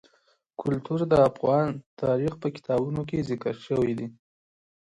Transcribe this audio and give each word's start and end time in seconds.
کلتور 0.61 0.99
د 1.11 1.13
افغان 1.29 1.67
تاریخ 2.01 2.33
په 2.41 2.47
کتابونو 2.55 3.01
کې 3.09 3.25
ذکر 3.29 3.55
شوی 3.65 3.93
دي. 3.99 4.07